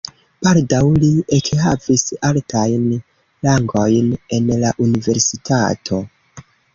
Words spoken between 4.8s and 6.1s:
universitato.